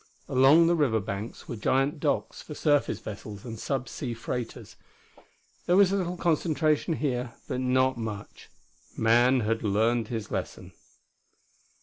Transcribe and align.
Along 0.27 0.65
the 0.65 0.73
river 0.73 0.99
banks 0.99 1.47
were 1.47 1.55
giant 1.55 1.99
docks 1.99 2.41
for 2.41 2.55
surface 2.55 2.97
vessels 2.97 3.45
and 3.45 3.59
sub 3.59 3.87
sea 3.87 4.15
freighters. 4.15 4.75
There 5.67 5.75
was 5.77 5.91
a 5.91 5.95
little 5.95 6.17
concentration 6.17 6.95
here, 6.95 7.33
but 7.47 7.59
not 7.61 7.99
much. 7.99 8.49
Man 8.97 9.41
had 9.41 9.61
learned 9.61 10.07
his 10.07 10.31
lesson. 10.31 10.71